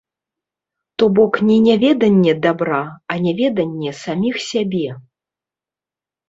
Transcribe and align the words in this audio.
То 1.01 1.09
бок 1.17 1.33
не 1.49 1.57
няведанне 1.65 2.33
дабра, 2.45 2.79
а 3.15 3.19
няведанне 3.27 3.93
саміх 4.01 4.35
сябе. 4.49 4.83